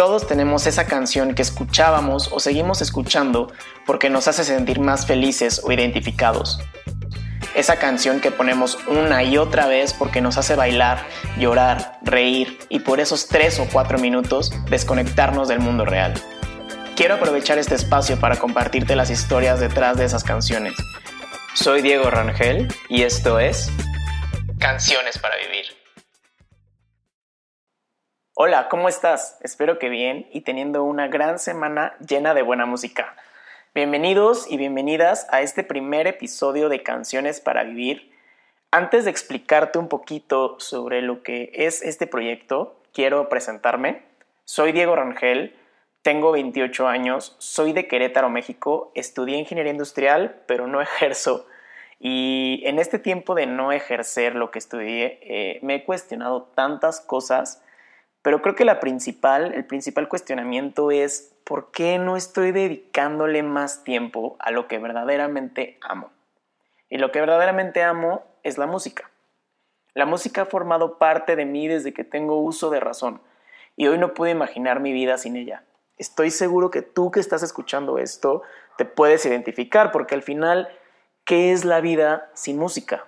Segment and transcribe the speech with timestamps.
[0.00, 3.52] Todos tenemos esa canción que escuchábamos o seguimos escuchando
[3.84, 6.58] porque nos hace sentir más felices o identificados.
[7.54, 11.04] Esa canción que ponemos una y otra vez porque nos hace bailar,
[11.38, 16.14] llorar, reír y por esos tres o cuatro minutos desconectarnos del mundo real.
[16.96, 20.72] Quiero aprovechar este espacio para compartirte las historias detrás de esas canciones.
[21.52, 23.70] Soy Diego Rangel y esto es
[24.58, 25.79] Canciones para Vivir.
[28.42, 29.36] Hola, ¿cómo estás?
[29.42, 33.14] Espero que bien y teniendo una gran semana llena de buena música.
[33.74, 38.10] Bienvenidos y bienvenidas a este primer episodio de Canciones para Vivir.
[38.70, 44.04] Antes de explicarte un poquito sobre lo que es este proyecto, quiero presentarme.
[44.46, 45.54] Soy Diego Rangel,
[46.00, 51.46] tengo 28 años, soy de Querétaro, México, estudié ingeniería industrial, pero no ejerzo.
[51.98, 57.02] Y en este tiempo de no ejercer lo que estudié, eh, me he cuestionado tantas
[57.02, 57.62] cosas
[58.22, 63.82] pero creo que la principal, el principal cuestionamiento es ¿por qué no estoy dedicándole más
[63.82, 66.10] tiempo a lo que verdaderamente amo?
[66.88, 69.10] Y lo que verdaderamente amo es la música.
[69.94, 73.20] La música ha formado parte de mí desde que tengo uso de razón
[73.76, 75.64] y hoy no puedo imaginar mi vida sin ella.
[75.98, 78.42] Estoy seguro que tú que estás escuchando esto
[78.76, 80.68] te puedes identificar porque al final,
[81.24, 83.06] ¿qué es la vida sin música?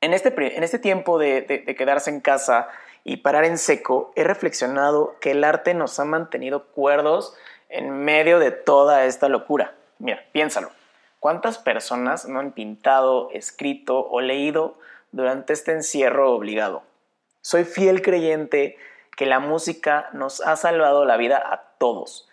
[0.00, 2.68] En este, en este tiempo de, de quedarse en casa,
[3.04, 7.34] y parar en seco, he reflexionado que el arte nos ha mantenido cuerdos
[7.68, 9.74] en medio de toda esta locura.
[9.98, 10.70] Mira, piénsalo.
[11.20, 14.78] ¿Cuántas personas no han pintado, escrito o leído
[15.10, 16.82] durante este encierro obligado?
[17.40, 18.76] Soy fiel creyente
[19.16, 22.28] que la música nos ha salvado la vida a todos.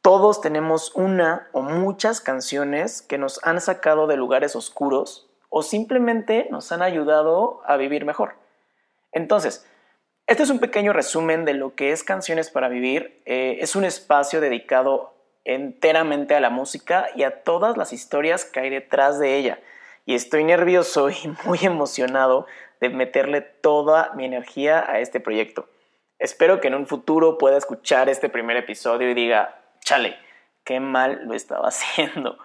[0.00, 6.48] Todos tenemos una o muchas canciones que nos han sacado de lugares oscuros o simplemente
[6.50, 8.34] nos han ayudado a vivir mejor.
[9.12, 9.66] Entonces,
[10.26, 13.20] este es un pequeño resumen de lo que es Canciones para Vivir.
[13.26, 18.60] Eh, es un espacio dedicado enteramente a la música y a todas las historias que
[18.60, 19.58] hay detrás de ella.
[20.06, 22.46] Y estoy nervioso y muy emocionado
[22.80, 25.68] de meterle toda mi energía a este proyecto.
[26.18, 30.16] Espero que en un futuro pueda escuchar este primer episodio y diga, chale,
[30.64, 32.38] qué mal lo estaba haciendo.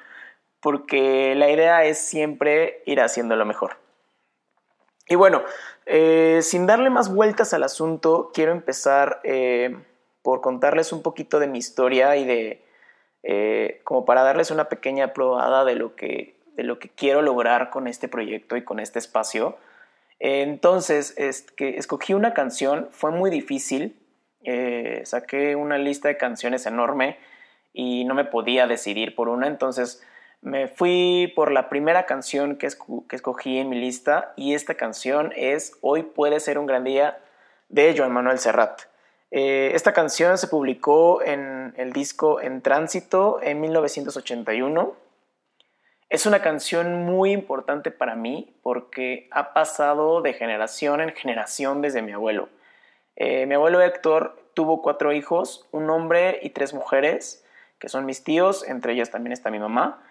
[0.60, 3.78] Porque la idea es siempre ir haciendo lo mejor.
[5.10, 5.44] Y bueno,
[5.88, 9.76] eh, sin darle más vueltas al asunto, quiero empezar eh,
[10.22, 12.64] por contarles un poquito de mi historia y de,
[13.24, 17.72] eh, como para darles una pequeña probada de lo, que, de lo que quiero lograr
[17.72, 19.58] con este proyecto y con este espacio.
[20.20, 24.00] entonces, es que escogí una canción, fue muy difícil,
[25.04, 27.18] saqué una lista de canciones enorme
[27.74, 30.04] y no me podía decidir por una, entonces
[30.42, 35.74] me fui por la primera canción que, escogí en mi lista y esta canción es
[35.82, 37.20] Hoy puede ser un gran día
[37.68, 38.82] de Joan Manuel Serrat.
[39.32, 44.96] Eh, esta canción se publicó en el disco En Tránsito en 1981.
[46.10, 52.02] Es una canción muy importante para mí porque ha pasado de generación en generación desde
[52.02, 52.50] mi abuelo.
[53.16, 57.46] Eh, mi abuelo Héctor tuvo cuatro hijos, un hombre y tres mujeres,
[57.78, 60.02] que son mis tíos, entre ellas también está mi mamá.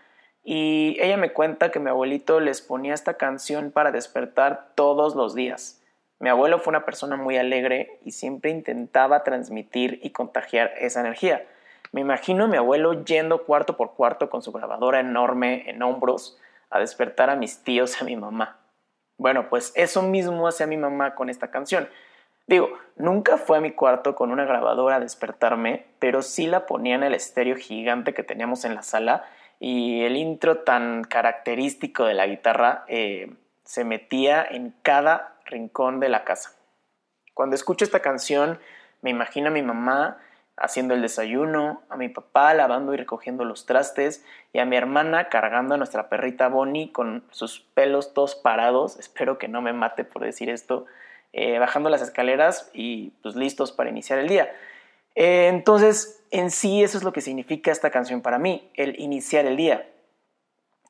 [0.45, 5.35] Y ella me cuenta que mi abuelito les ponía esta canción para despertar todos los
[5.35, 5.83] días.
[6.21, 11.47] Mi abuelo fue una persona muy alegre y siempre intentaba transmitir y contagiar esa energía.
[11.93, 16.39] Me imagino a mi abuelo yendo cuarto por cuarto con su grabadora enorme en hombros
[16.71, 18.59] a despertar a mis tíos y a mi mamá.
[19.17, 21.89] Bueno, pues eso mismo hace a mi mamá con esta canción.
[22.47, 26.95] Digo, nunca fue a mi cuarto con una grabadora a despertarme, pero sí la ponía
[26.95, 29.25] en el estéreo gigante que teníamos en la sala
[29.61, 36.09] y el intro tan característico de la guitarra eh, se metía en cada rincón de
[36.09, 36.55] la casa.
[37.35, 38.59] Cuando escucho esta canción
[39.03, 40.19] me imagino a mi mamá
[40.57, 45.29] haciendo el desayuno, a mi papá lavando y recogiendo los trastes y a mi hermana
[45.29, 50.05] cargando a nuestra perrita Bonnie con sus pelos todos parados, espero que no me mate
[50.05, 50.87] por decir esto,
[51.33, 54.51] eh, bajando las escaleras y pues listos para iniciar el día.
[55.21, 59.47] Eh, entonces, en sí eso es lo que significa esta canción para mí, el iniciar
[59.47, 59.91] el día.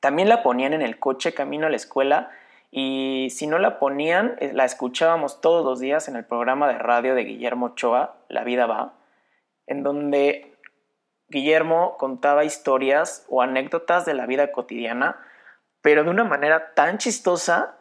[0.01, 2.29] También la ponían en el coche camino a la escuela
[2.69, 6.77] y si no la ponían, eh, la escuchábamos todos los días en el programa de
[6.77, 8.93] radio de Guillermo Ochoa, La vida va,
[9.65, 10.53] en donde
[11.29, 15.17] Guillermo contaba historias o anécdotas de la vida cotidiana,
[15.81, 17.79] pero de una manera tan chistosa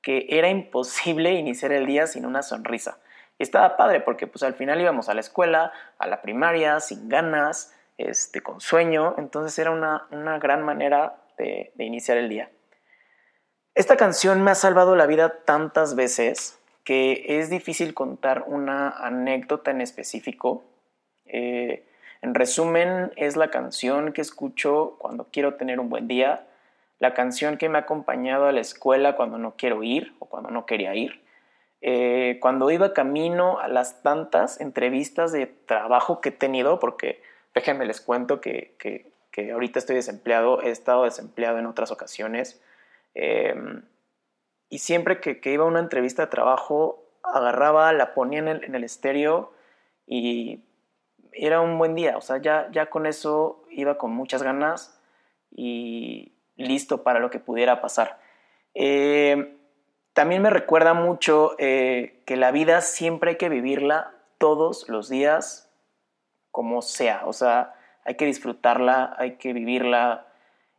[0.00, 2.96] que era imposible iniciar el día sin una sonrisa
[3.42, 7.74] estaba padre porque pues al final íbamos a la escuela, a la primaria, sin ganas,
[7.98, 12.50] este, con sueño, entonces era una, gran manera de, iniciar el día.
[13.74, 19.70] Esta canción me ha salvado la vida tantas veces que es difícil contar una anécdota
[19.70, 20.64] en específico,
[21.32, 21.84] Eh,
[22.22, 26.46] en resumen, es la canción que escucho cuando quiero tener un buen día,
[26.98, 30.50] la canción que me ha acompañado a la escuela cuando no quiero ir o cuando
[30.50, 31.22] no quería ir,
[31.82, 37.22] eh, cuando iba camino a las tantas entrevistas de trabajo que he tenido, porque
[37.54, 39.10] déjenme les cuento que, que,
[39.52, 42.60] ahorita estoy desempleado, he estado desempleado en otras ocasiones,
[43.14, 43.82] em,
[44.68, 48.74] y siempre que, iba a una entrevista de trabajo, agarraba, la ponía en el, en
[48.74, 49.52] el estéreo
[50.06, 50.62] y
[51.32, 55.00] era un buen día, o sea, ya, ya con eso iba con muchas ganas
[55.50, 58.20] y listo para lo que pudiera pasar.
[58.74, 59.56] Eh,
[60.20, 65.72] también me recuerda mucho eh, que la vida siempre hay que vivirla todos los días
[66.50, 67.72] como sea, o sea,
[68.04, 70.26] hay que disfrutarla, hay que vivirla.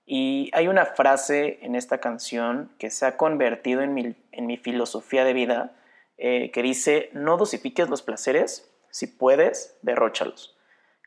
[0.06, 5.34] Y hay una frase en esta canción que se ha convertido en mi, filosofía de
[5.34, 5.72] vida,
[6.20, 10.56] eh, que dice, no dosifiques los placeres, si puedes, derróchalos.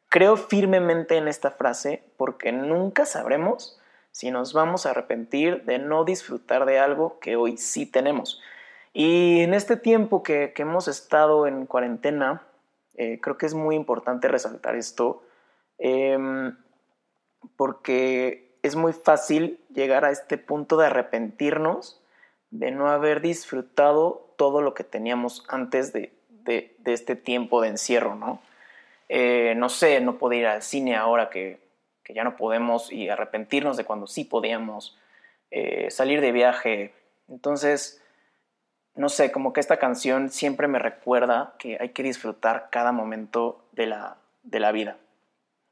[0.09, 3.81] Creo firmemente en esta frase porque nunca sabremos
[4.15, 8.41] si nos vamos a arrepentir de no disfrutar de algo que hoy sí tenemos.
[8.93, 12.43] Y en este tiempo que, hemos estado en cuarentena,
[12.97, 15.25] eh, creo que es muy importante resaltar esto,
[15.79, 16.57] em,
[17.57, 22.01] porque es muy fácil llegar a este punto de arrepentirnos
[22.53, 28.15] de no haber disfrutado todo lo que teníamos antes de, de, este tiempo de encierro,
[28.15, 28.41] ¿no?
[29.09, 31.64] Eh, no sé, no poder ir al cine ahora que,
[32.13, 34.99] ya no podemos y arrepentirnos de cuando sí podíamos,
[35.51, 36.93] eh, salir de viaje.
[37.29, 38.03] Entonces,
[38.95, 43.65] no sé, como que esta canción siempre me recuerda que hay que disfrutar cada momento
[43.73, 44.99] de la, de la vida.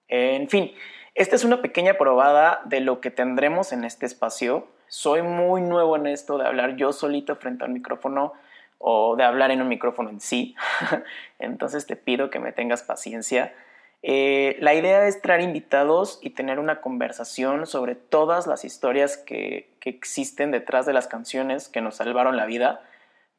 [0.08, 0.72] En fin,
[1.14, 4.66] esta es una pequeña probada de lo que tendremos en este espacio.
[4.88, 8.32] Soy muy nuevo en esto de hablar yo solito frente al micrófono
[8.78, 10.56] o de hablar en un micrófono en sí.
[11.38, 13.54] Entonces te pido que me tengas paciencia.
[14.02, 19.70] Eh, la idea es traer invitados y tener una conversación sobre todas las historias que,
[19.84, 22.82] existen detrás de las canciones que nos salvaron la vida,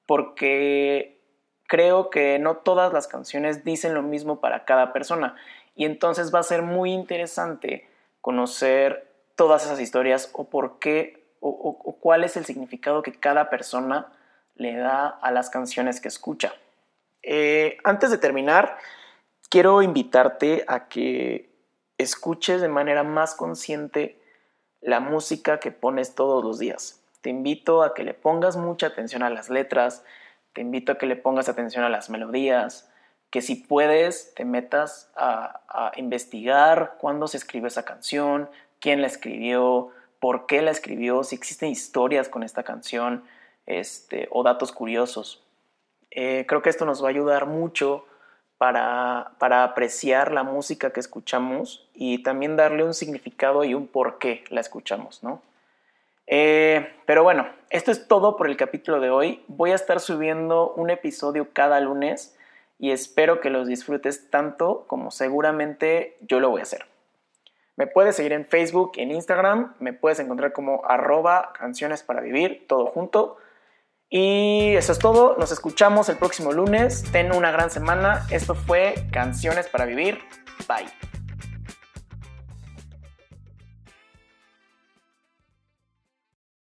[0.06, 1.18] porque
[1.68, 5.38] creo que no todas las canciones dicen lo mismo para cada persona
[5.74, 7.88] y entonces va a ser muy interesante
[8.20, 9.08] conocer
[9.38, 14.12] todas esas historias o por qué o, o cuál es el significado que cada persona
[14.56, 16.54] le da a las canciones que escucha.
[17.22, 18.78] Eh, antes de terminar,
[19.54, 21.48] quiero invitarte a que
[22.00, 24.20] escuches de manera más consciente
[24.82, 27.04] la música que pones todos los días.
[27.22, 30.04] Te invito a que le pongas mucha atención a las letras,
[30.54, 32.90] te invito a que le pongas atención a las melodías,
[33.30, 39.90] que si puedes te metas a, investigar cuándo se escribió esa canción, quién la escribió,
[40.20, 43.24] por qué la escribió, si existen historias con esta canción
[43.68, 45.44] este, o datos curiosos.
[46.10, 48.08] Eh, creo que esto nos va a ayudar mucho
[48.58, 54.44] para, apreciar la música que escuchamos y también darle un significado y un por qué
[54.50, 55.22] la escuchamos,
[56.28, 59.44] eh, pero bueno, esto es todo por el capítulo de hoy.
[59.48, 62.38] Voy a estar subiendo un episodio cada lunes
[62.80, 66.86] y espero que los disfrutes tanto como seguramente yo lo voy a hacer.
[67.76, 72.66] Me puedes seguir en Facebook, en Instagram, me puedes encontrar como arroba canciones para vivir,
[72.68, 73.38] todo junto.
[74.16, 78.94] Y eso es todo, nos escuchamos el próximo lunes, ten una gran semana, esto fue
[79.12, 80.20] Canciones para Vivir,
[80.68, 81.13] bye.